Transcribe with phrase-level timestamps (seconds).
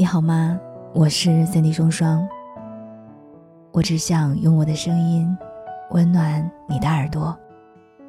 [0.00, 0.58] 你好吗？
[0.94, 2.26] 我是三 D 双双。
[3.70, 5.36] 我只想用我的声音
[5.90, 7.38] 温暖你的耳朵。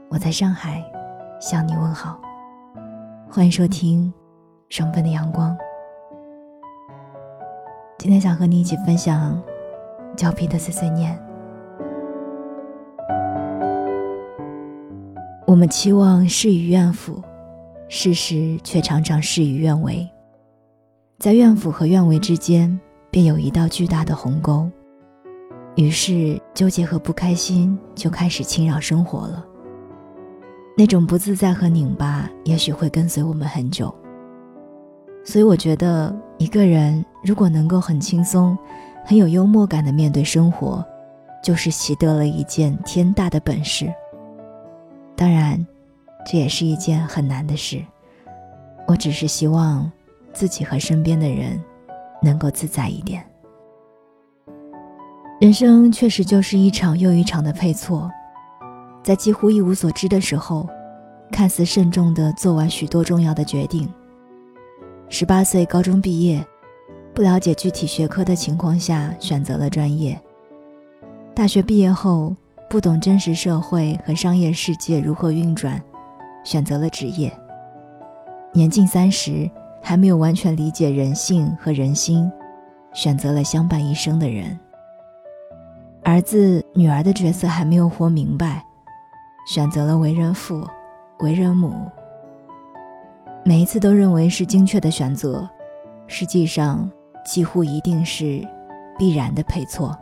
[0.08, 0.82] 我在上海
[1.42, 2.18] 向你问好，
[3.30, 4.10] 欢迎收听
[4.70, 5.54] 双份的阳光。
[7.98, 9.38] 今天想和你一起分享
[10.16, 11.22] 胶皮的碎碎念。
[15.46, 17.22] 我们期望事与愿符，
[17.90, 20.10] 事实却常常事与愿违。
[21.22, 22.80] 在愿符和愿违之间，
[23.12, 24.68] 便有一道巨大的鸿沟。
[25.76, 29.46] 于是，纠结和不开心就开始侵扰生活了。
[30.76, 33.94] 那种不自在和拧巴，也许会跟随我们很久。
[35.24, 38.58] 所以，我觉得一个人如果能够很轻松、
[39.06, 40.84] 很有幽默感的面对生活，
[41.44, 43.94] 就是习得了一件天大的本事。
[45.16, 45.64] 当然，
[46.26, 47.80] 这也是一件很难的事。
[48.88, 49.88] 我只是希望。
[50.34, 51.62] 自己和身边的人
[52.22, 53.26] 能够自在一点。
[55.40, 58.10] 人生确实就是一场又一场的配错，
[59.04, 60.70] 在几乎一无所知的时候，
[61.32, 63.92] 看似慎重的做完许多重要的决定。
[65.10, 66.46] 十八岁高中毕业，
[67.14, 70.20] 不了解具体学科的情况下选择了专业。
[71.34, 72.36] 大学毕业后，
[72.70, 75.82] 不懂真实社会和商业世界如何运转，
[76.44, 77.32] 选择了职业。
[78.54, 79.50] 年近三十。
[79.82, 82.32] 还没有完全理解人性和人心，
[82.94, 84.58] 选择了相伴一生的人。
[86.04, 88.64] 儿子、女儿的角色还没有活明白，
[89.48, 90.68] 选择了为人父、
[91.20, 91.74] 为人母。
[93.44, 95.50] 每一次都认为是精确的选择，
[96.08, 96.90] 实际上
[97.26, 98.48] 几乎一定是
[98.98, 99.98] 必然的配错。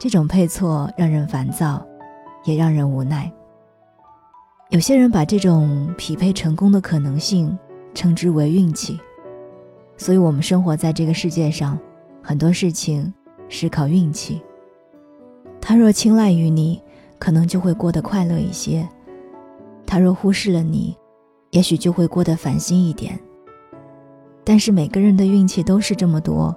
[0.00, 1.84] 这种配错让人烦躁，
[2.44, 3.30] 也让人无奈。
[4.70, 7.58] 有些人把这种匹配成功的可能性。
[7.94, 8.98] 称之为运气，
[9.96, 11.78] 所以，我们生活在这个世界上，
[12.22, 13.12] 很多事情
[13.48, 14.42] 是靠运气。
[15.60, 16.82] 他若青睐于你，
[17.18, 18.86] 可能就会过得快乐一些；
[19.86, 20.96] 他若忽视了你，
[21.50, 23.18] 也许就会过得烦心一点。
[24.44, 26.54] 但是，每个人的运气都是这么多。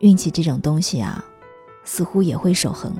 [0.00, 1.24] 运气这种东西啊，
[1.82, 2.92] 似乎也会守恒。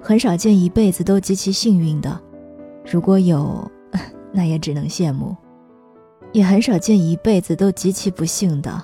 [0.00, 2.20] 很少见一辈子都极其幸运的，
[2.84, 3.70] 如果有，
[4.32, 5.36] 那也只能羡慕。
[6.32, 8.82] 也很少见一辈子都极其不幸的，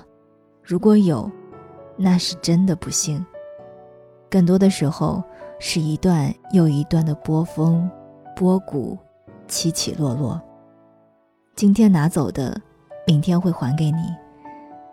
[0.63, 1.29] 如果有，
[1.97, 3.25] 那是真的不幸。
[4.29, 5.23] 更多的时候，
[5.57, 7.89] 是一段又一段的波峰、
[8.35, 8.95] 波谷，
[9.47, 10.39] 起起落落。
[11.55, 12.55] 今天拿走的，
[13.07, 13.97] 明天会还给你；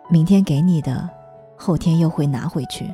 [0.09, 1.07] 明天给你的，
[1.55, 2.91] 后天又会拿回去。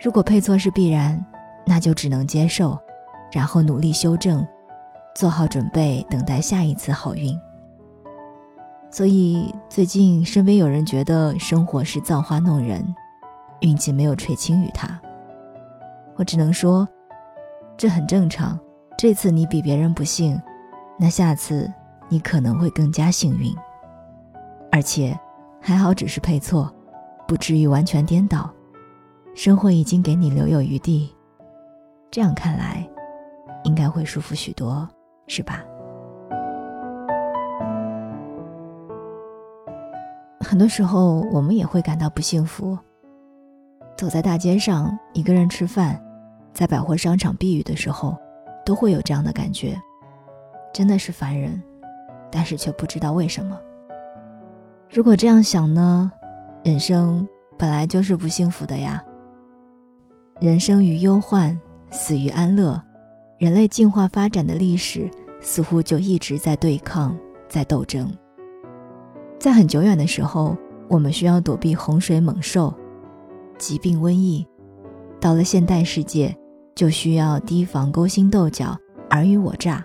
[0.00, 1.24] 如果配错是必然，
[1.64, 2.76] 那就只能接受，
[3.30, 4.44] 然后努力修正，
[5.14, 7.38] 做好准备，等待下一次好运。
[8.92, 12.94] 所以最近身边有人觉得生活是造化弄人，
[13.60, 15.00] 运气没有垂青于他。
[16.14, 16.86] 我只能说，
[17.74, 18.60] 这很正常。
[18.98, 20.38] 这次你比别人不幸，
[20.98, 21.72] 那下次
[22.10, 23.52] 你可能会更加幸运。
[24.70, 25.18] 而且
[25.58, 26.70] 还好只是配错，
[27.26, 28.52] 不至于完全颠倒。
[29.34, 31.10] 生活已经给你留有余地，
[32.10, 32.86] 这样看来，
[33.64, 34.86] 应该会舒服许多，
[35.26, 35.64] 是吧？
[40.42, 42.76] 很多时候，我们也会感到不幸福。
[43.96, 46.02] 走在大街上，一个人吃饭，
[46.52, 48.16] 在百货商场避雨的时候，
[48.64, 49.80] 都会有这样的感觉，
[50.72, 51.62] 真的是烦人，
[52.30, 53.58] 但是却不知道为什么。
[54.90, 56.10] 如果这样想呢？
[56.64, 57.26] 人生
[57.58, 59.02] 本来就是不幸福的呀。
[60.40, 61.58] 人生于忧患，
[61.90, 62.82] 死于安乐，
[63.38, 65.10] 人类进化发展的历史
[65.40, 67.16] 似乎就一直在对抗，
[67.48, 68.12] 在斗争。
[69.42, 72.72] 在很久远的时候，我们需要躲避洪水猛兽、
[73.58, 74.46] 疾病瘟疫；
[75.20, 76.32] 到了现代世界，
[76.76, 78.78] 就需要提防勾心斗角、
[79.10, 79.84] 尔虞我诈。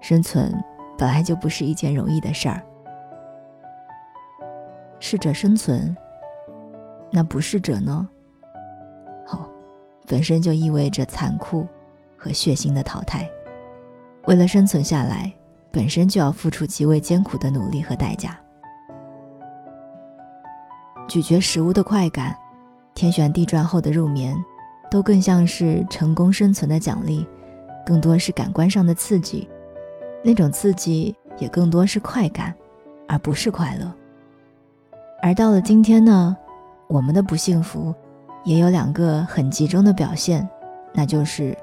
[0.00, 0.50] 生存
[0.96, 2.62] 本来就不是一件容易的事儿。
[4.98, 5.94] 适者生存，
[7.12, 8.08] 那不适者呢？
[9.28, 9.46] 哦，
[10.06, 11.68] 本身就意味着残酷
[12.16, 13.28] 和血腥的淘汰。
[14.24, 15.30] 为了生存下来，
[15.70, 18.40] 本身就要付出极为艰苦的努力和代价。
[21.06, 22.36] 咀嚼食物的快感，
[22.94, 24.34] 天旋地转后的入眠，
[24.90, 27.26] 都更像是成功生存的奖励，
[27.84, 29.48] 更多是感官上的刺激。
[30.22, 32.54] 那种刺激也更多是快感，
[33.06, 33.92] 而不是快乐。
[35.20, 36.34] 而到了今天呢，
[36.88, 37.94] 我们的不幸福，
[38.44, 40.48] 也有两个很集中的表现，
[40.94, 41.56] 那就是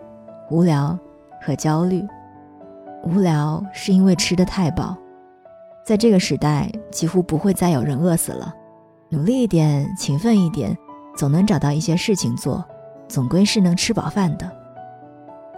[0.52, 0.98] 无聊
[1.42, 2.06] 和焦虑。
[3.04, 4.96] 无聊是因为吃的太饱，
[5.84, 8.54] 在这个时代，几乎不会再有人饿死了。
[9.14, 10.76] 努力一点，勤奋一点，
[11.18, 12.64] 总能找到一些事情做，
[13.10, 14.50] 总归是能吃饱饭的。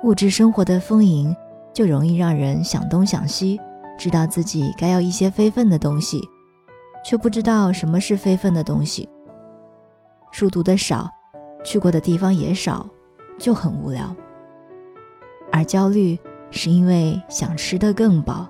[0.02, 1.36] 物质生活的丰盈，
[1.72, 3.62] 就容易让人想东想西，
[3.96, 6.20] 知道自己该要一些非分的东西，
[7.06, 9.08] 却不知道什么是非分的东西。
[10.32, 11.08] 书读的少，
[11.64, 12.90] 去过的地方也少，
[13.38, 14.16] 就很无聊。
[15.52, 16.18] 而焦虑
[16.50, 18.48] 是因为想吃得更饱，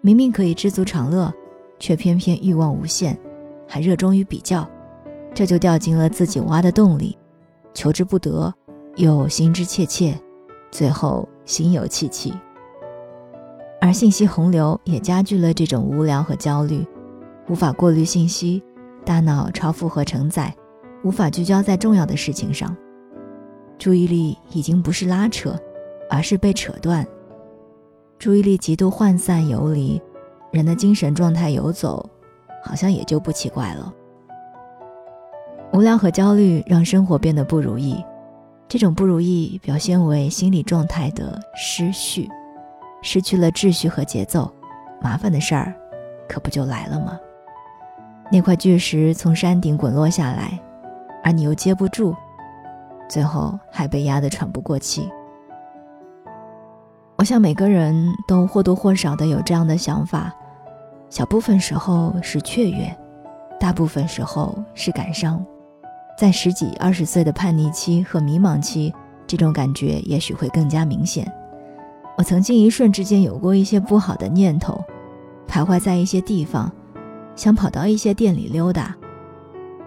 [0.00, 1.30] 明明可以知足常乐，
[1.78, 3.14] 却偏偏欲望无限，
[3.72, 4.68] 还热衷于比较，
[5.32, 7.16] 这就掉进了自己挖的洞里，
[7.72, 8.52] 求之不得，
[8.96, 10.14] 又心之切切，
[10.70, 12.34] 最后心有戚戚。
[13.80, 16.86] 而信息洪流也加剧了这种无聊和焦虑，
[17.48, 18.62] 无法过滤信息，
[19.06, 20.54] 大脑超负荷承载。
[21.02, 22.76] 无法聚焦在重要的事情上，
[23.78, 25.58] 注意力已经不是拉扯，
[26.10, 27.06] 而是被扯断。
[28.18, 29.98] 注意力极度涣散游离，
[30.50, 32.06] 人的精神状态游走，
[32.62, 33.92] 好像也就不奇怪了。
[35.72, 38.04] 无聊和焦虑让生活变得不如意，
[38.68, 42.28] 这种不如意表现为心理状态的失序，
[43.02, 44.52] 失去了秩序和节奏，
[45.00, 45.74] 麻烦的事儿
[46.28, 47.18] 可不就来了吗？
[48.30, 50.58] 那块巨石从山顶滚落下来。
[51.24, 52.16] 而你又接不住，
[53.08, 55.08] 最后还被压得喘不过气。
[57.16, 60.34] 我想每个人都或多或少的有这样的想法，
[61.12, 62.90] 小部分时候是雀跃，
[63.60, 65.44] 大部分时候是感伤。
[66.16, 68.90] 在十几二十岁的叛逆期和迷茫期，
[69.26, 71.30] 这种感觉也许会更加明显。
[72.16, 74.82] 我曾经一瞬之间有过一些不好的念头，
[75.46, 76.72] 徘徊在一些地方，
[77.36, 78.96] 想跑到一些店里溜达。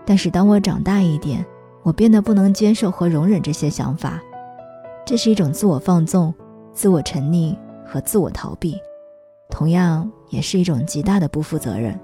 [0.06, 1.44] 但是当我长大一点，
[1.82, 4.22] 我变得不能接受和容忍这些想法，
[5.04, 6.32] 这是一种自我放纵、
[6.72, 8.78] 自我沉溺和自我逃避，
[9.50, 11.98] 同样也是一种极大的不负责任。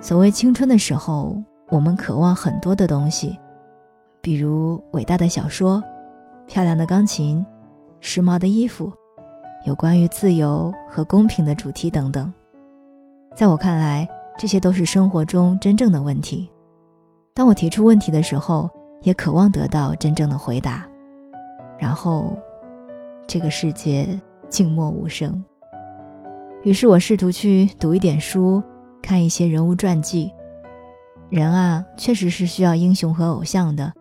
[0.00, 1.36] 所谓青春的时候，
[1.70, 3.38] 我们渴望很多的东西，
[4.20, 5.82] 比如伟大的小说、
[6.46, 7.44] 漂亮的钢琴、
[8.00, 8.92] 时髦的衣服、
[9.64, 12.32] 有关于自由和公平的主题等等。
[13.34, 14.08] 在我看来。
[14.40, 16.48] 这些都是生活中真正的问题。
[17.34, 18.70] 当我提出问题的时候，
[19.02, 20.88] 也渴望得到真正的回答。
[21.76, 22.38] 然后，
[23.26, 24.06] 这个世界
[24.48, 25.44] 静默无声。
[26.64, 28.62] 于是我试图去读一点书，
[29.00, 30.32] 看一些人物传记。
[31.30, 33.92] 人啊，确实是需要英雄和偶像的。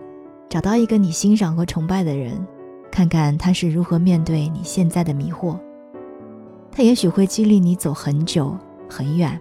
[0.50, 2.46] 找到一个你欣赏和崇拜的人，
[2.92, 5.60] 看看他是如何面对你现在的迷惑。
[6.72, 8.56] 他也许会激励你走很久
[8.90, 9.40] 很远。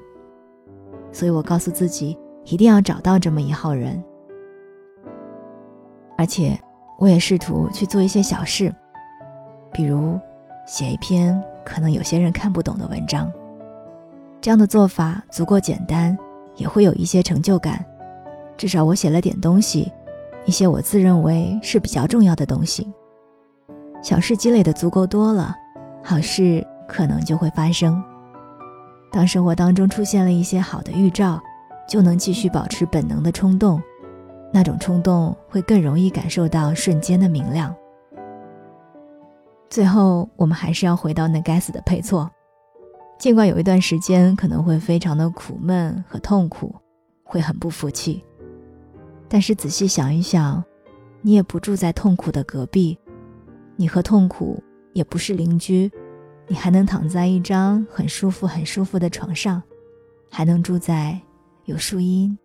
[1.13, 4.03] 所以我告诉自己，一定要找到这么一号人。
[6.19, 6.59] 而且，
[6.99, 8.75] 我也试图去做一些小事，
[9.73, 10.19] 比如
[10.67, 13.31] 写一篇可能有些人看不懂的文章。
[14.41, 16.17] 这样的做法足够简单，
[16.55, 17.85] 也会有一些成就感。
[18.57, 19.93] 至少我写了点东西，
[20.45, 22.89] 一些我自认为是比较重要的东西。
[24.01, 25.53] 小事积累的足够多了，
[26.05, 28.01] 好事可能就会发生。
[29.11, 31.41] 当生活当中出现了一些好的预兆，
[31.89, 33.83] 就能继续保持本能的冲动，
[34.53, 37.75] 那种冲动会更容易感受到瞬间的明亮。
[39.77, 42.31] 最后，我们还是要回到那该死的配错。
[43.19, 46.75] 尽管有一段时间可能会非常的苦闷和痛苦，
[47.23, 48.25] 会很不服气，
[49.29, 50.65] 但是仔细想一想，
[51.21, 52.99] 你也不住在痛苦的隔壁，
[53.77, 54.63] 你和痛苦
[54.95, 55.93] 也不是邻居。
[56.49, 59.63] 你还能躺在一张很舒服、很舒服的床上，
[60.31, 61.21] 还能住在
[61.67, 62.39] 有树荫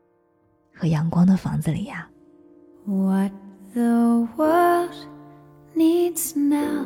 [0.75, 2.10] 和阳光的房子里呀。
[2.84, 3.32] What
[3.74, 4.91] the world
[5.74, 6.86] needs now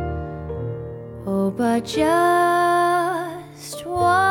[1.23, 4.30] Oh, but just one.